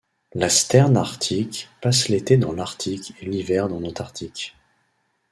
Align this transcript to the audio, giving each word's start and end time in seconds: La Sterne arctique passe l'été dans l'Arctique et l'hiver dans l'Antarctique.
La 0.33 0.49
Sterne 0.49 0.97
arctique 0.97 1.69
passe 1.79 2.09
l'été 2.09 2.35
dans 2.35 2.53
l'Arctique 2.53 3.13
et 3.21 3.27
l'hiver 3.27 3.69
dans 3.69 3.79
l'Antarctique. 3.79 4.55